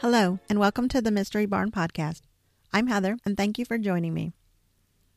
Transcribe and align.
Hello, 0.00 0.38
and 0.48 0.58
welcome 0.58 0.88
to 0.88 1.02
the 1.02 1.10
Mystery 1.10 1.44
Barn 1.44 1.70
Podcast. 1.70 2.22
I'm 2.72 2.86
Heather, 2.86 3.18
and 3.26 3.36
thank 3.36 3.58
you 3.58 3.66
for 3.66 3.76
joining 3.76 4.14
me. 4.14 4.32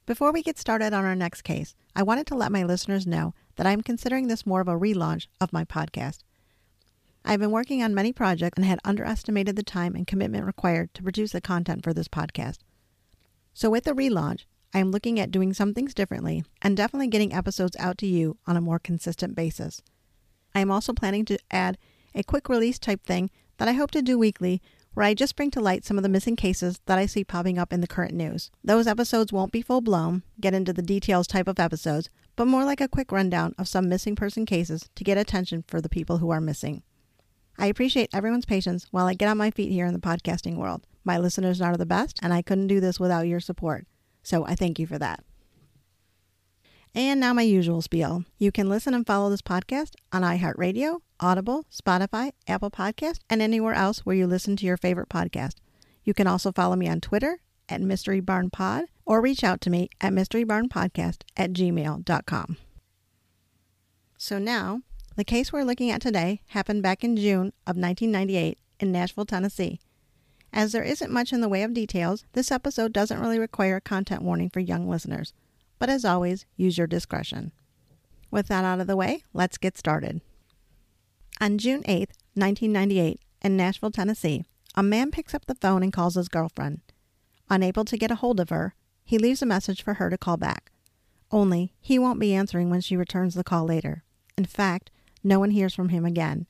Before 0.06 0.34
we 0.34 0.44
get 0.44 0.60
started 0.60 0.92
on 0.92 1.06
our 1.06 1.16
next 1.16 1.44
case, 1.44 1.74
I 1.96 2.04
wanted 2.04 2.28
to 2.28 2.36
let 2.36 2.52
my 2.52 2.64
listeners 2.64 3.08
know 3.08 3.34
that 3.56 3.66
I'm 3.66 3.80
considering 3.80 4.28
this 4.28 4.46
more 4.46 4.60
of 4.60 4.68
a 4.68 4.78
relaunch 4.78 5.28
of 5.40 5.54
my 5.54 5.64
podcast. 5.64 6.20
I've 7.24 7.40
been 7.40 7.52
working 7.52 7.82
on 7.82 7.96
many 7.96 8.12
projects 8.12 8.58
and 8.58 8.66
had 8.66 8.82
underestimated 8.84 9.56
the 9.56 9.64
time 9.64 9.96
and 9.96 10.06
commitment 10.06 10.46
required 10.46 10.94
to 10.96 11.02
produce 11.02 11.32
the 11.32 11.40
content 11.40 11.82
for 11.82 11.94
this 11.94 12.10
podcast. 12.10 12.58
So, 13.54 13.70
with 13.70 13.86
the 13.86 13.94
relaunch, 13.94 14.44
I 14.74 14.80
am 14.80 14.92
looking 14.92 15.18
at 15.18 15.32
doing 15.32 15.54
some 15.54 15.74
things 15.74 15.94
differently 15.94 16.44
and 16.62 16.76
definitely 16.76 17.08
getting 17.08 17.34
episodes 17.34 17.78
out 17.80 17.98
to 18.00 18.06
you 18.06 18.38
on 18.46 18.58
a 18.58 18.62
more 18.62 18.80
consistent 18.80 19.34
basis. 19.34 19.82
I 20.54 20.60
am 20.60 20.72
also 20.72 20.92
planning 20.92 21.24
to 21.24 21.40
add 21.52 21.78
a 22.14 22.22
quick 22.22 22.50
release 22.50 22.78
type 22.78 23.06
thing 23.06 23.32
that 23.64 23.70
I 23.70 23.74
hope 23.76 23.92
to 23.92 24.02
do 24.02 24.20
weekly, 24.20 24.62
where 24.94 25.06
I 25.06 25.14
just 25.14 25.38
bring 25.38 25.50
to 25.52 25.62
light 25.62 25.86
some 25.86 25.96
of 25.96 26.04
the 26.04 26.10
missing 26.10 26.36
cases 26.36 26.82
that 26.86 26.98
I 26.98 27.06
see 27.06 27.24
popping 27.24 27.58
up 27.58 27.72
in 27.72 27.80
the 27.80 27.88
current 27.88 28.14
news. 28.14 28.52
Those 28.62 28.88
episodes 28.88 29.32
won't 29.32 29.54
be 29.54 29.62
full 29.62 29.80
blown, 29.80 30.24
get 30.42 30.54
into 30.54 30.74
the 30.74 30.82
details 30.82 31.28
type 31.28 31.48
of 31.48 31.62
episodes, 31.62 32.10
but 32.36 32.46
more 32.46 32.66
like 32.66 32.82
a 32.82 32.90
quick 32.90 33.10
rundown 33.10 33.56
of 33.58 33.70
some 33.70 33.88
missing 33.88 34.18
person 34.18 34.46
cases 34.46 34.90
to 34.96 35.06
get 35.06 35.18
attention 35.18 35.64
for 35.66 35.80
the 35.80 35.88
people 35.88 36.18
who 36.18 36.30
are 36.30 36.42
missing. 36.42 36.84
I 37.58 37.68
appreciate 37.68 38.10
everyone's 38.14 38.46
patience 38.46 38.88
while 38.92 39.06
I 39.06 39.14
get 39.14 39.30
on 39.30 39.38
my 39.38 39.50
feet 39.50 39.72
here 39.72 39.86
in 39.86 39.94
the 39.94 40.00
podcasting 40.00 40.58
world. 40.58 40.86
My 41.06 41.18
listeners 41.18 41.62
are 41.62 41.78
the 41.78 41.86
best, 41.86 42.20
and 42.22 42.34
I 42.34 42.42
couldn't 42.42 42.68
do 42.68 42.82
this 42.82 43.00
without 43.00 43.28
your 43.28 43.40
support. 43.40 43.88
So 44.24 44.46
I 44.46 44.56
thank 44.56 44.78
you 44.78 44.88
for 44.88 45.00
that. 45.00 45.24
And 46.96 47.20
now 47.20 47.34
my 47.34 47.42
usual 47.42 47.82
spiel. 47.82 48.24
You 48.38 48.52
can 48.52 48.70
listen 48.70 48.94
and 48.94 49.06
follow 49.06 49.32
this 49.32 49.42
podcast 49.42 49.96
on 50.12 50.22
iHeartRadio, 50.22 51.00
Audible, 51.20 51.66
Spotify, 51.72 52.34
Apple 52.48 52.70
Podcast, 52.70 53.20
and 53.32 53.42
anywhere 53.42 53.74
else 53.74 54.06
where 54.06 54.16
you 54.16 54.28
listen 54.28 54.56
to 54.58 54.66
your 54.66 54.78
favorite 54.78 55.10
podcast. 55.10 55.56
You 56.04 56.14
can 56.14 56.28
also 56.28 56.52
follow 56.52 56.76
me 56.76 56.88
on 56.88 57.02
Twitter 57.02 57.40
at 57.68 57.82
Mystery 57.82 58.20
Barn 58.20 58.52
Pod 58.52 58.86
or 59.08 59.22
reach 59.22 59.44
out 59.44 59.60
to 59.62 59.72
me 59.72 59.90
at 60.02 60.14
mysterybarnpodcast 60.14 61.22
at 61.36 61.54
gmail.com. 61.54 62.58
So 64.16 64.38
now, 64.38 64.82
the 65.16 65.24
case 65.24 65.52
we're 65.52 65.64
looking 65.64 65.90
at 65.90 66.02
today 66.02 66.42
happened 66.50 66.84
back 66.84 67.04
in 67.04 67.18
June 67.18 67.54
of 67.66 67.76
1998 67.76 68.60
in 68.80 68.92
Nashville, 68.92 69.26
Tennessee. 69.26 69.80
As 70.52 70.72
there 70.72 70.84
isn't 70.84 71.12
much 71.12 71.34
in 71.34 71.42
the 71.42 71.50
way 71.50 71.64
of 71.64 71.74
details, 71.74 72.26
this 72.34 72.52
episode 72.52 72.94
doesn't 72.94 73.20
really 73.20 73.40
require 73.40 73.78
a 73.78 73.82
content 73.82 74.22
warning 74.22 74.52
for 74.52 74.60
young 74.60 74.88
listeners 74.88 75.34
but 75.80 75.90
as 75.90 76.06
always, 76.06 76.46
use 76.56 76.78
your 76.78 76.88
discretion. 76.88 77.52
With 78.32 78.48
that 78.48 78.66
out 78.66 78.80
of 78.80 78.88
the 78.88 78.98
way, 78.98 79.24
let's 79.34 79.58
get 79.58 79.78
started. 79.78 80.22
On 81.40 81.58
June 81.58 81.84
8, 81.86 82.10
1998, 82.36 83.20
in 83.42 83.58
Nashville, 83.58 83.92
Tennessee, 83.92 84.46
a 84.76 84.84
man 84.84 85.12
picks 85.12 85.34
up 85.34 85.46
the 85.46 85.56
phone 85.56 85.84
and 85.84 85.94
calls 85.94 86.16
his 86.16 86.30
girlfriend. 86.30 86.82
Unable 87.50 87.86
to 87.86 87.98
get 87.98 88.12
a 88.12 88.16
hold 88.16 88.40
of 88.40 88.50
her, 88.50 88.76
he 89.04 89.18
leaves 89.18 89.42
a 89.42 89.46
message 89.46 89.84
for 89.84 89.96
her 89.96 90.10
to 90.10 90.18
call 90.18 90.38
back. 90.38 90.72
Only, 91.30 91.74
he 91.80 92.00
won't 92.00 92.20
be 92.20 92.34
answering 92.34 92.70
when 92.70 92.82
she 92.82 92.96
returns 92.96 93.36
the 93.36 93.44
call 93.44 93.66
later. 93.66 94.04
In 94.38 94.46
fact, 94.46 94.90
no 95.24 95.40
one 95.40 95.52
hears 95.52 95.74
from 95.74 95.90
him 95.90 96.06
again. 96.06 96.48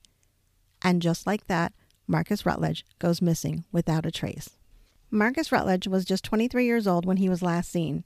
And 0.82 1.02
just 1.02 1.26
like 1.26 1.48
that, 1.48 1.74
Marcus 2.08 2.46
Rutledge 2.46 2.86
goes 3.00 3.22
missing 3.22 3.64
without 3.72 4.06
a 4.06 4.12
trace. 4.12 4.52
Marcus 5.10 5.52
Rutledge 5.52 5.88
was 5.88 6.06
just 6.06 6.24
23 6.26 6.66
years 6.66 6.88
old 6.88 7.06
when 7.06 7.18
he 7.18 7.30
was 7.30 7.42
last 7.42 7.72
seen. 7.72 8.04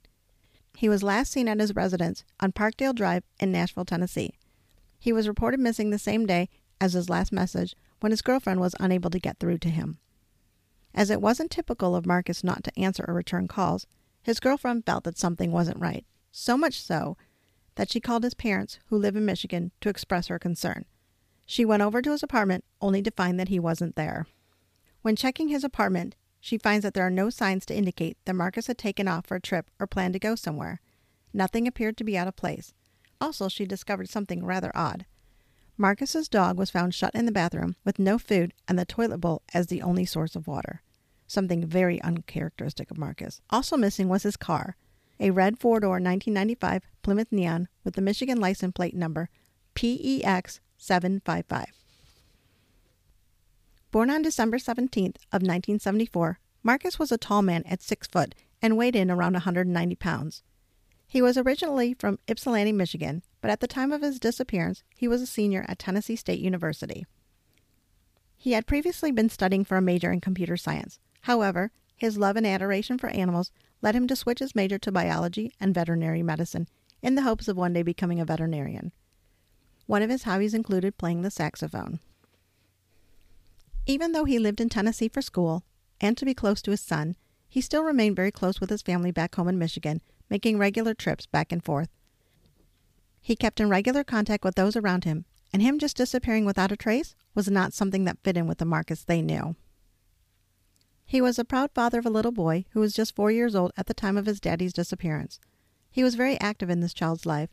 He 0.76 0.88
was 0.88 1.02
last 1.02 1.32
seen 1.32 1.48
at 1.48 1.60
his 1.60 1.74
residence 1.74 2.24
on 2.40 2.52
Parkdale 2.52 2.94
Drive 2.94 3.24
in 3.40 3.50
Nashville, 3.50 3.84
Tennessee. 3.84 4.34
He 4.98 5.12
was 5.12 5.28
reported 5.28 5.60
missing 5.60 5.90
the 5.90 5.98
same 5.98 6.26
day 6.26 6.48
as 6.80 6.92
his 6.92 7.08
last 7.08 7.32
message 7.32 7.74
when 8.00 8.12
his 8.12 8.22
girlfriend 8.22 8.60
was 8.60 8.74
unable 8.78 9.10
to 9.10 9.18
get 9.18 9.38
through 9.38 9.58
to 9.58 9.70
him. 9.70 9.98
As 10.94 11.10
it 11.10 11.20
wasn't 11.20 11.50
typical 11.50 11.94
of 11.94 12.06
Marcus 12.06 12.42
not 12.42 12.64
to 12.64 12.78
answer 12.78 13.04
or 13.06 13.14
return 13.14 13.48
calls, 13.48 13.86
his 14.22 14.40
girlfriend 14.40 14.84
felt 14.86 15.04
that 15.04 15.18
something 15.18 15.52
wasn't 15.52 15.80
right, 15.80 16.04
so 16.30 16.56
much 16.56 16.80
so 16.80 17.16
that 17.76 17.90
she 17.90 18.00
called 18.00 18.24
his 18.24 18.34
parents, 18.34 18.78
who 18.86 18.98
live 18.98 19.14
in 19.16 19.24
Michigan, 19.24 19.70
to 19.80 19.88
express 19.88 20.26
her 20.26 20.38
concern. 20.38 20.84
She 21.46 21.64
went 21.64 21.82
over 21.82 22.02
to 22.02 22.10
his 22.10 22.22
apartment 22.22 22.64
only 22.80 23.02
to 23.02 23.10
find 23.12 23.38
that 23.38 23.48
he 23.48 23.60
wasn't 23.60 23.96
there. 23.96 24.26
When 25.02 25.16
checking 25.16 25.48
his 25.48 25.64
apartment, 25.64 26.16
she 26.40 26.58
finds 26.58 26.82
that 26.82 26.94
there 26.94 27.06
are 27.06 27.10
no 27.10 27.30
signs 27.30 27.66
to 27.66 27.76
indicate 27.76 28.16
that 28.24 28.34
Marcus 28.34 28.66
had 28.66 28.78
taken 28.78 29.08
off 29.08 29.26
for 29.26 29.36
a 29.36 29.40
trip 29.40 29.70
or 29.78 29.86
planned 29.86 30.12
to 30.14 30.18
go 30.18 30.34
somewhere. 30.34 30.80
Nothing 31.32 31.66
appeared 31.66 31.96
to 31.98 32.04
be 32.04 32.16
out 32.16 32.28
of 32.28 32.36
place. 32.36 32.72
Also, 33.20 33.48
she 33.48 33.66
discovered 33.66 34.08
something 34.08 34.44
rather 34.44 34.70
odd. 34.74 35.04
Marcus's 35.76 36.28
dog 36.28 36.58
was 36.58 36.70
found 36.70 36.94
shut 36.94 37.14
in 37.14 37.26
the 37.26 37.32
bathroom 37.32 37.76
with 37.84 37.98
no 37.98 38.18
food 38.18 38.52
and 38.66 38.78
the 38.78 38.84
toilet 38.84 39.18
bowl 39.18 39.42
as 39.54 39.68
the 39.68 39.82
only 39.82 40.04
source 40.04 40.34
of 40.34 40.48
water. 40.48 40.82
Something 41.26 41.64
very 41.66 42.00
uncharacteristic 42.02 42.90
of 42.90 42.98
Marcus. 42.98 43.40
Also 43.50 43.76
missing 43.76 44.08
was 44.08 44.22
his 44.22 44.36
car, 44.36 44.76
a 45.20 45.30
red 45.30 45.58
four-door 45.58 46.00
1995 46.00 46.82
Plymouth 47.02 47.30
Neon 47.30 47.68
with 47.84 47.94
the 47.94 48.02
Michigan 48.02 48.40
license 48.40 48.72
plate 48.74 48.94
number 48.94 49.28
PEX 49.74 50.60
755. 50.76 51.77
Born 53.90 54.10
on 54.10 54.20
December 54.20 54.58
17th 54.58 55.16
of 55.32 55.40
1974, 55.40 56.38
Marcus 56.62 56.98
was 56.98 57.10
a 57.10 57.16
tall 57.16 57.40
man 57.40 57.62
at 57.64 57.82
6 57.82 58.06
foot 58.08 58.34
and 58.60 58.76
weighed 58.76 58.94
in 58.94 59.10
around 59.10 59.32
190 59.32 59.94
pounds. 59.96 60.42
He 61.06 61.22
was 61.22 61.38
originally 61.38 61.94
from 61.94 62.18
Ypsilanti, 62.28 62.72
Michigan, 62.72 63.22
but 63.40 63.50
at 63.50 63.60
the 63.60 63.66
time 63.66 63.92
of 63.92 64.02
his 64.02 64.18
disappearance, 64.18 64.82
he 64.94 65.08
was 65.08 65.22
a 65.22 65.26
senior 65.26 65.64
at 65.68 65.78
Tennessee 65.78 66.16
State 66.16 66.40
University. 66.40 67.06
He 68.36 68.52
had 68.52 68.66
previously 68.66 69.10
been 69.10 69.30
studying 69.30 69.64
for 69.64 69.78
a 69.78 69.82
major 69.82 70.12
in 70.12 70.20
computer 70.20 70.58
science. 70.58 70.98
However, 71.22 71.70
his 71.96 72.18
love 72.18 72.36
and 72.36 72.46
adoration 72.46 72.98
for 72.98 73.08
animals 73.08 73.50
led 73.80 73.94
him 73.94 74.06
to 74.08 74.16
switch 74.16 74.40
his 74.40 74.54
major 74.54 74.78
to 74.78 74.92
biology 74.92 75.54
and 75.58 75.74
veterinary 75.74 76.22
medicine 76.22 76.68
in 77.00 77.14
the 77.14 77.22
hopes 77.22 77.48
of 77.48 77.56
one 77.56 77.72
day 77.72 77.82
becoming 77.82 78.20
a 78.20 78.26
veterinarian. 78.26 78.92
One 79.86 80.02
of 80.02 80.10
his 80.10 80.24
hobbies 80.24 80.52
included 80.52 80.98
playing 80.98 81.22
the 81.22 81.30
saxophone. 81.30 82.00
Even 83.88 84.12
though 84.12 84.26
he 84.26 84.38
lived 84.38 84.60
in 84.60 84.68
Tennessee 84.68 85.08
for 85.08 85.22
school 85.22 85.64
and 85.98 86.14
to 86.18 86.26
be 86.26 86.34
close 86.34 86.60
to 86.60 86.72
his 86.72 86.80
son, 86.82 87.16
he 87.48 87.62
still 87.62 87.82
remained 87.82 88.16
very 88.16 88.30
close 88.30 88.60
with 88.60 88.68
his 88.68 88.82
family 88.82 89.10
back 89.10 89.34
home 89.34 89.48
in 89.48 89.58
Michigan, 89.58 90.02
making 90.28 90.58
regular 90.58 90.92
trips 90.92 91.24
back 91.24 91.50
and 91.52 91.64
forth. 91.64 91.88
He 93.22 93.34
kept 93.34 93.60
in 93.60 93.70
regular 93.70 94.04
contact 94.04 94.44
with 94.44 94.56
those 94.56 94.76
around 94.76 95.04
him, 95.04 95.24
and 95.54 95.62
him 95.62 95.78
just 95.78 95.96
disappearing 95.96 96.44
without 96.44 96.70
a 96.70 96.76
trace 96.76 97.14
was 97.34 97.48
not 97.50 97.72
something 97.72 98.04
that 98.04 98.18
fit 98.22 98.36
in 98.36 98.46
with 98.46 98.58
the 98.58 98.66
Marcus 98.66 99.04
they 99.04 99.22
knew. 99.22 99.56
He 101.06 101.22
was 101.22 101.38
a 101.38 101.44
proud 101.44 101.70
father 101.74 101.98
of 101.98 102.04
a 102.04 102.10
little 102.10 102.30
boy 102.30 102.66
who 102.72 102.80
was 102.80 102.92
just 102.92 103.16
four 103.16 103.30
years 103.30 103.54
old 103.54 103.72
at 103.78 103.86
the 103.86 103.94
time 103.94 104.18
of 104.18 104.26
his 104.26 104.38
daddy's 104.38 104.74
disappearance. 104.74 105.40
He 105.90 106.04
was 106.04 106.14
very 106.14 106.38
active 106.40 106.68
in 106.68 106.80
this 106.80 106.92
child's 106.92 107.24
life. 107.24 107.48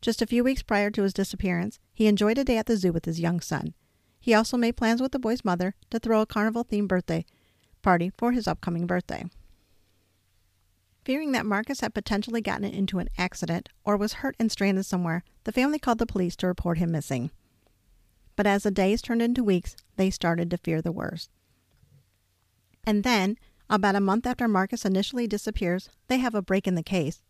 Just 0.00 0.22
a 0.22 0.26
few 0.26 0.44
weeks 0.44 0.62
prior 0.62 0.92
to 0.92 1.02
his 1.02 1.12
disappearance, 1.12 1.80
he 1.92 2.06
enjoyed 2.06 2.38
a 2.38 2.44
day 2.44 2.56
at 2.56 2.66
the 2.66 2.76
zoo 2.76 2.92
with 2.92 3.04
his 3.04 3.18
young 3.18 3.40
son. 3.40 3.74
He 4.20 4.34
also 4.34 4.56
made 4.56 4.76
plans 4.76 5.00
with 5.00 5.12
the 5.12 5.18
boy's 5.18 5.44
mother 5.44 5.74
to 5.88 5.98
throw 5.98 6.20
a 6.20 6.26
carnival 6.26 6.64
themed 6.64 6.88
birthday 6.88 7.24
party 7.82 8.12
for 8.18 8.32
his 8.32 8.46
upcoming 8.46 8.86
birthday. 8.86 9.24
Fearing 11.04 11.32
that 11.32 11.46
Marcus 11.46 11.80
had 11.80 11.94
potentially 11.94 12.42
gotten 12.42 12.64
into 12.64 12.98
an 12.98 13.08
accident 13.16 13.70
or 13.84 13.96
was 13.96 14.14
hurt 14.14 14.36
and 14.38 14.52
stranded 14.52 14.84
somewhere, 14.84 15.24
the 15.44 15.52
family 15.52 15.78
called 15.78 15.98
the 15.98 16.06
police 16.06 16.36
to 16.36 16.46
report 16.46 16.76
him 16.76 16.92
missing. 16.92 17.30
But 18.36 18.46
as 18.46 18.64
the 18.64 18.70
days 18.70 19.00
turned 19.00 19.22
into 19.22 19.42
weeks, 19.42 19.76
they 19.96 20.10
started 20.10 20.50
to 20.50 20.58
fear 20.58 20.82
the 20.82 20.92
worst. 20.92 21.30
And 22.84 23.02
then, 23.02 23.36
about 23.68 23.94
a 23.94 24.00
month 24.00 24.26
after 24.26 24.46
Marcus 24.46 24.84
initially 24.84 25.26
disappears, 25.26 25.88
they 26.08 26.18
have 26.18 26.34
a 26.34 26.42
break 26.42 26.66
in 26.66 26.74
the 26.74 26.82
case. 26.82 27.22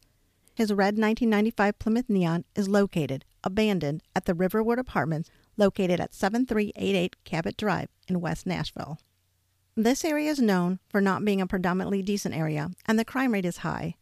His 0.54 0.72
red 0.72 0.98
1995 0.98 1.78
Plymouth 1.78 2.08
Neon 2.08 2.44
is 2.54 2.68
located, 2.68 3.24
abandoned, 3.44 4.02
at 4.16 4.24
the 4.24 4.34
Riverwood 4.34 4.78
Apartments 4.78 5.30
located 5.60 6.00
at 6.00 6.14
7388 6.14 7.22
Cabot 7.22 7.56
Drive 7.56 7.88
in 8.08 8.20
West 8.20 8.46
Nashville. 8.46 8.98
This 9.76 10.04
area 10.04 10.30
is 10.30 10.40
known 10.40 10.80
for 10.88 11.00
not 11.00 11.24
being 11.24 11.40
a 11.40 11.46
predominantly 11.46 12.02
decent 12.02 12.34
area, 12.34 12.70
and 12.86 12.98
the 12.98 13.04
crime 13.04 13.32
rate 13.32 13.44
is 13.44 13.58
high. 13.58 13.94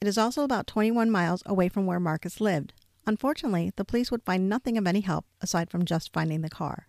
It 0.00 0.06
is 0.06 0.18
also 0.18 0.44
about 0.44 0.66
21 0.66 1.10
miles 1.10 1.42
away 1.46 1.68
from 1.68 1.86
where 1.86 1.98
Marcus 1.98 2.40
lived. 2.40 2.74
Unfortunately, 3.06 3.72
the 3.76 3.84
police 3.84 4.10
would 4.12 4.22
find 4.22 4.48
nothing 4.48 4.78
of 4.78 4.86
any 4.86 5.00
help 5.00 5.24
aside 5.40 5.70
from 5.70 5.84
just 5.84 6.12
finding 6.12 6.42
the 6.42 6.50
car. 6.50 6.86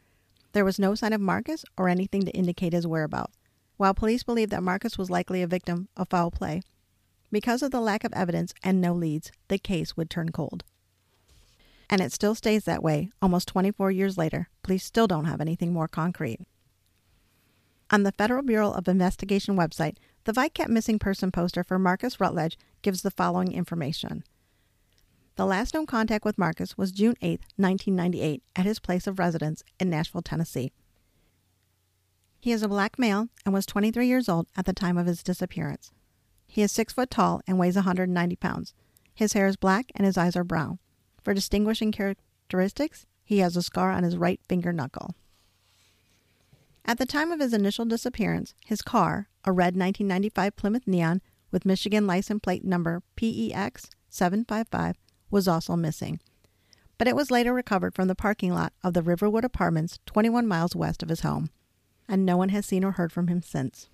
There 0.51 0.65
was 0.65 0.77
no 0.77 0.94
sign 0.94 1.13
of 1.13 1.21
Marcus 1.21 1.65
or 1.77 1.89
anything 1.89 2.24
to 2.24 2.31
indicate 2.31 2.74
his 2.74 2.86
whereabouts. 2.86 3.38
While 3.77 3.95
police 3.95 4.24
believe 4.24 4.51
that 4.51 4.62
Marcus 4.62 4.98
was 4.98 5.10
likely 5.10 5.42
a 5.42 5.48
victim 5.48 5.88
of 5.98 6.10
foul 6.10 6.30
play, 6.30 6.62
because 7.31 7.63
of 7.63 7.71
the 7.71 7.81
lack 7.81 8.04
of 8.04 8.13
evidence 8.13 8.54
and 8.62 8.80
no 8.80 8.94
leads, 8.94 9.31
the 9.48 9.57
case 9.57 9.98
would 9.98 10.10
turn 10.10 10.30
cold 10.30 10.63
and 11.90 12.02
it 12.02 12.12
still 12.12 12.36
stays 12.36 12.66
that 12.66 12.84
way 12.84 13.10
almost 13.22 13.48
24 13.48 13.92
years 13.92 14.18
later. 14.18 14.50
Police 14.62 14.86
still 14.86 15.08
don't 15.08 15.26
have 15.26 15.42
anything 15.42 15.74
more 15.74 15.88
concrete. 15.88 16.40
On 17.92 18.04
the 18.04 18.12
Federal 18.12 18.44
Bureau 18.44 18.72
of 18.72 18.88
Investigation 18.88 19.56
website, 19.56 19.98
the 20.24 20.34
VICAP 20.34 20.70
missing 20.70 21.00
person 21.00 21.32
poster 21.32 21.64
for 21.64 21.78
Marcus 21.78 22.20
Rutledge 22.20 22.58
gives 22.82 23.02
the 23.02 23.12
following 23.12 23.52
information. 23.52 24.24
The 25.36 25.46
last 25.46 25.74
known 25.74 25.86
contact 25.86 26.26
with 26.26 26.38
Marcus 26.38 26.78
was 26.78 26.92
June 26.92 27.16
8, 27.22 27.42
1998, 27.58 28.44
at 28.56 28.66
his 28.66 28.80
place 28.80 29.08
of 29.08 29.20
residence 29.20 29.64
in 29.80 29.90
Nashville, 29.90 30.22
Tennessee. 30.22 30.72
He 32.40 32.52
is 32.52 32.62
a 32.62 32.68
black 32.68 33.00
male 33.00 33.30
and 33.46 33.54
was 33.54 33.66
23 33.66 34.06
years 34.06 34.30
old 34.30 34.48
at 34.56 34.66
the 34.66 34.74
time 34.74 34.98
of 34.98 35.08
his 35.08 35.24
disappearance. 35.24 35.92
He 36.46 36.62
is 36.62 36.72
6 36.72 36.94
foot 36.94 37.10
tall 37.10 37.42
and 37.48 37.58
weighs 37.58 37.76
190 37.76 38.36
pounds. 38.36 38.74
His 39.16 39.34
hair 39.34 39.48
is 39.48 39.56
black 39.56 39.92
and 39.96 40.06
his 40.06 40.18
eyes 40.18 40.36
are 40.36 40.44
brown. 40.44 40.80
For 41.24 41.34
distinguishing 41.34 41.92
characteristics, 41.92 43.06
he 43.24 43.40
has 43.40 43.56
a 43.56 43.64
scar 43.64 43.92
on 43.92 44.04
his 44.04 44.18
right 44.18 44.42
finger 44.48 44.74
knuckle. 44.74 45.16
At 46.86 46.98
the 46.98 47.06
time 47.06 47.31
of 47.31 47.40
his 47.40 47.54
initial 47.54 47.86
disappearance, 47.86 48.54
his 48.66 48.81
car, 48.81 49.30
a 49.46 49.52
red 49.52 49.75
1995 49.75 50.56
Plymouth 50.56 50.86
Neon 50.86 51.22
with 51.50 51.66
Michigan 51.66 52.06
license 52.06 52.42
plate 52.42 52.66
number 52.66 53.02
PEX 53.16 53.90
755, 54.10 54.98
was 55.31 55.48
also 55.48 55.75
missing. 55.75 56.20
But 56.98 57.08
it 57.08 57.16
was 57.16 57.31
later 57.31 57.54
recovered 57.54 57.96
from 57.96 58.08
the 58.08 58.16
parking 58.16 58.54
lot 58.54 58.74
of 58.84 58.94
the 58.94 59.02
Riverwood 59.02 59.46
Apartments 59.46 60.00
21 60.06 60.46
miles 60.46 60.75
west 60.75 61.02
of 61.02 61.10
his 61.10 61.22
home, 61.22 61.50
and 62.08 62.25
no 62.25 62.36
one 62.36 62.50
has 62.50 62.66
seen 62.66 62.84
or 62.84 62.92
heard 62.92 63.12
from 63.12 63.28
him 63.28 63.42
since. 63.42 63.88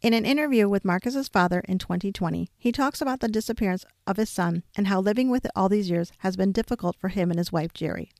In 0.00 0.14
an 0.14 0.24
interview 0.24 0.68
with 0.68 0.84
Marcus's 0.84 1.26
father 1.26 1.58
in 1.66 1.78
2020, 1.78 2.48
he 2.56 2.70
talks 2.70 3.00
about 3.00 3.18
the 3.18 3.26
disappearance 3.26 3.84
of 4.06 4.16
his 4.16 4.30
son 4.30 4.62
and 4.76 4.86
how 4.86 5.00
living 5.00 5.28
with 5.28 5.44
it 5.44 5.50
all 5.56 5.68
these 5.68 5.90
years 5.90 6.12
has 6.18 6.36
been 6.36 6.52
difficult 6.52 6.94
for 7.00 7.08
him 7.08 7.30
and 7.30 7.38
his 7.38 7.50
wife 7.50 7.72
Jerry. 7.74 8.12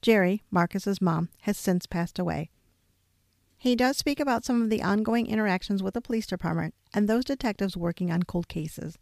Jerry, 0.00 0.42
Marcus's 0.50 1.02
mom, 1.02 1.28
has 1.42 1.58
since 1.58 1.84
passed 1.84 2.18
away. 2.18 2.48
He 3.58 3.76
does 3.76 3.98
speak 3.98 4.20
about 4.20 4.42
some 4.42 4.62
of 4.62 4.70
the 4.70 4.82
ongoing 4.82 5.26
interactions 5.26 5.82
with 5.82 5.92
the 5.92 6.00
police 6.00 6.26
department 6.26 6.74
and 6.94 7.06
those 7.06 7.26
detectives 7.26 7.76
working 7.76 8.10
on 8.10 8.22
cold 8.22 8.48
cases. 8.48 8.96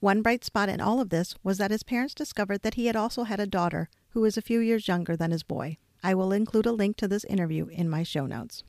One 0.00 0.20
bright 0.20 0.44
spot 0.44 0.68
in 0.68 0.80
all 0.80 1.00
of 1.00 1.10
this 1.10 1.36
was 1.44 1.58
that 1.58 1.70
his 1.70 1.84
parents 1.84 2.12
discovered 2.12 2.62
that 2.62 2.74
he 2.74 2.86
had 2.86 2.96
also 2.96 3.22
had 3.22 3.38
a 3.38 3.46
daughter 3.46 3.88
who 4.10 4.22
was 4.22 4.36
a 4.36 4.42
few 4.42 4.58
years 4.58 4.88
younger 4.88 5.16
than 5.16 5.30
his 5.30 5.44
boy. 5.44 5.78
I 6.02 6.14
will 6.14 6.32
include 6.32 6.66
a 6.66 6.72
link 6.72 6.96
to 6.96 7.08
this 7.08 7.24
interview 7.24 7.66
in 7.68 7.88
my 7.88 8.02
show 8.02 8.26
notes. 8.26 8.64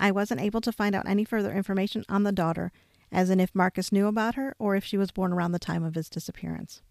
I 0.00 0.10
wasn't 0.10 0.40
able 0.40 0.60
to 0.62 0.72
find 0.72 0.94
out 0.94 1.08
any 1.08 1.24
further 1.24 1.52
information 1.52 2.04
on 2.08 2.22
the 2.22 2.32
daughter, 2.32 2.72
as 3.10 3.30
in 3.30 3.40
if 3.40 3.54
Marcus 3.54 3.92
knew 3.92 4.06
about 4.06 4.34
her 4.34 4.54
or 4.58 4.76
if 4.76 4.84
she 4.84 4.96
was 4.96 5.10
born 5.10 5.32
around 5.32 5.52
the 5.52 5.58
time 5.58 5.82
of 5.82 5.94
his 5.94 6.08
disappearance. 6.08 6.82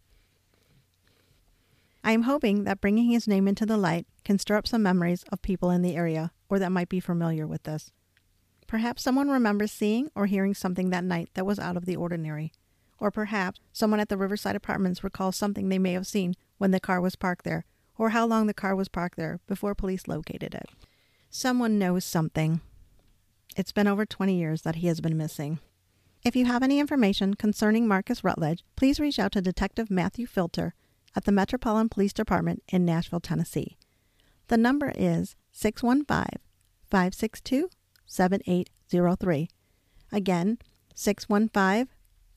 I 2.04 2.12
am 2.12 2.24
hoping 2.24 2.64
that 2.64 2.82
bringing 2.82 3.10
his 3.10 3.28
name 3.28 3.48
into 3.48 3.66
the 3.66 3.78
light 3.78 4.08
can 4.24 4.40
stir 4.40 4.56
up 4.56 4.68
some 4.68 4.84
memories 4.84 5.26
of 5.32 5.42
people 5.42 5.70
in 5.72 5.82
the 5.82 5.96
area 5.96 6.32
or 6.50 6.60
that 6.60 6.72
might 6.72 6.90
be 6.90 7.00
familiar 7.00 7.46
with 7.46 7.64
this. 7.64 7.92
Perhaps 8.68 9.04
someone 9.04 9.30
remembers 9.30 9.72
seeing 9.72 10.10
or 10.16 10.26
hearing 10.26 10.54
something 10.54 10.90
that 10.90 11.04
night 11.04 11.30
that 11.34 11.46
was 11.46 11.60
out 11.60 11.78
of 11.78 11.86
the 11.86 11.96
ordinary. 11.96 12.52
Or 13.00 13.12
perhaps 13.12 13.60
someone 13.72 14.00
at 14.00 14.10
the 14.10 14.18
Riverside 14.18 14.56
Apartments 14.56 15.04
recalls 15.04 15.36
something 15.36 15.70
they 15.70 15.80
may 15.80 15.94
have 15.94 16.08
seen 16.08 16.34
when 16.58 16.72
the 16.72 16.80
car 16.80 17.00
was 17.00 17.16
parked 17.16 17.46
there, 17.46 17.66
or 17.98 18.10
how 18.10 18.26
long 18.26 18.48
the 18.48 18.54
car 18.54 18.76
was 18.76 18.90
parked 18.90 19.18
there 19.18 19.40
before 19.48 19.76
police 19.76 20.08
located 20.08 20.56
it. 20.56 20.70
Someone 21.30 21.78
knows 21.78 22.04
something. 22.04 22.62
It's 23.58 23.72
been 23.72 23.88
over 23.88 24.06
20 24.06 24.36
years 24.36 24.62
that 24.62 24.76
he 24.76 24.88
has 24.88 25.02
been 25.02 25.18
missing. 25.18 25.58
If 26.24 26.36
you 26.36 26.46
have 26.46 26.62
any 26.62 26.80
information 26.80 27.34
concerning 27.34 27.88
Marcus 27.88 28.24
Rutledge, 28.24 28.64
please 28.76 29.00
reach 29.00 29.18
out 29.18 29.32
to 29.32 29.42
Detective 29.42 29.90
Matthew 29.90 30.28
Filter 30.28 30.76
at 31.16 31.24
the 31.24 31.32
Metropolitan 31.32 31.90
Police 31.90 32.14
Department 32.14 32.62
in 32.68 32.86
Nashville, 32.86 33.20
Tennessee. 33.20 33.76
The 34.50 34.58
number 34.58 34.94
is 34.96 35.36
615 35.52 36.40
562 36.92 37.70
7803. 38.06 39.50
Again, 40.12 40.60
615 40.94 41.88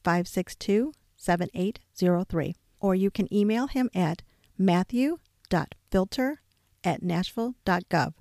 562 0.03 0.93
7803. 1.17 2.55
Or 2.81 2.95
you 2.95 3.11
can 3.11 3.33
email 3.35 3.67
him 3.67 3.91
at 3.95 4.23
matthew.filter 4.57 6.41
at 6.83 7.03
nashville.gov. 7.03 8.15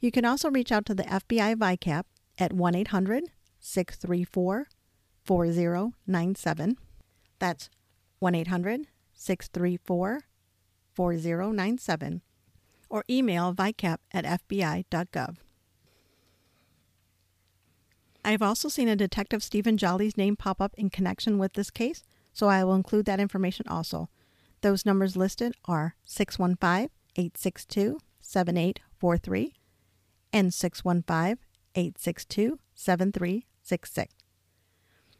You 0.00 0.10
can 0.10 0.24
also 0.24 0.50
reach 0.50 0.72
out 0.72 0.86
to 0.86 0.94
the 0.94 1.02
FBI 1.02 1.54
VICAP 1.56 2.04
at 2.38 2.52
1 2.52 2.74
800 2.74 3.24
634 3.60 4.68
4097. 5.24 6.78
That's 7.38 7.70
1 8.18 8.34
800 8.34 8.86
634 9.12 10.20
4097. 10.94 12.22
Or 12.90 13.04
email 13.10 13.52
vicap 13.52 13.98
at 14.12 14.24
fbi.gov. 14.24 15.36
I 18.24 18.30
have 18.30 18.42
also 18.42 18.68
seen 18.68 18.88
a 18.88 18.96
Detective 18.96 19.42
Stephen 19.42 19.76
Jolly's 19.76 20.16
name 20.16 20.36
pop 20.36 20.60
up 20.60 20.74
in 20.76 20.90
connection 20.90 21.38
with 21.38 21.52
this 21.54 21.70
case, 21.70 22.02
so 22.32 22.48
I 22.48 22.64
will 22.64 22.74
include 22.74 23.06
that 23.06 23.20
information 23.20 23.66
also. 23.68 24.08
Those 24.60 24.84
numbers 24.84 25.16
listed 25.16 25.54
are 25.66 25.94
615 26.04 26.90
862 27.16 27.98
7843 28.20 29.54
and 30.32 30.52
615 30.52 31.38
862 31.78 32.58
7366. 32.74 34.14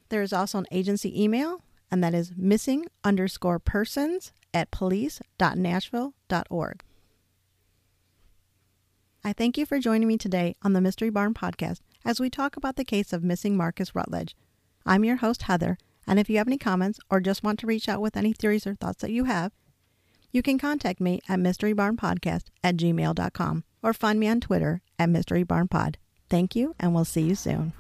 There 0.09 0.23
is 0.23 0.33
also 0.33 0.59
an 0.59 0.67
agency 0.73 1.23
email, 1.23 1.63
and 1.89 2.03
that 2.03 2.15
is 2.15 2.33
missing 2.37 2.87
underscore 3.05 3.61
persons 3.61 4.33
at 4.53 4.73
police.nashville.org. 4.73 6.83
I 9.25 9.33
thank 9.33 9.59
you 9.59 9.67
for 9.67 9.79
joining 9.79 10.09
me 10.09 10.19
today 10.19 10.57
on 10.63 10.73
the 10.73 10.81
Mystery 10.81 11.11
Barn 11.11 11.33
podcast 11.33 11.79
as 12.05 12.19
we 12.19 12.29
talk 12.29 12.57
about 12.57 12.75
the 12.75 12.85
case 12.85 13.13
of 13.13 13.23
missing 13.23 13.57
Marcus 13.57 13.95
Rutledge. 13.95 14.35
I'm 14.85 15.05
your 15.05 15.15
host, 15.17 15.43
Heather, 15.43 15.79
and 16.09 16.19
if 16.19 16.29
you 16.29 16.39
have 16.39 16.49
any 16.49 16.59
comments 16.59 16.99
or 17.09 17.21
just 17.21 17.45
want 17.45 17.61
to 17.61 17.69
reach 17.69 17.89
out 17.89 18.01
with 18.01 18.17
any 18.17 18.33
theories 18.33 18.67
or 18.67 18.75
thoughts 18.75 19.03
that 19.03 19.13
you 19.13 19.23
have, 19.25 19.53
you 20.33 20.43
can 20.43 20.59
contact 20.59 21.01
me 21.01 21.21
at 21.29 21.39
mysterybarnpodcast 21.39 22.47
at 22.65 22.77
gmail.com 22.77 23.65
or 23.81 23.93
find 23.93 24.19
me 24.19 24.27
on 24.27 24.41
Twitter 24.41 24.83
at 24.99 25.09
mysterybarnpod. 25.09 25.95
Thank 26.29 26.55
you, 26.55 26.75
and 26.79 26.95
we'll 26.95 27.05
see 27.05 27.23
you 27.23 27.35
soon. 27.35 27.73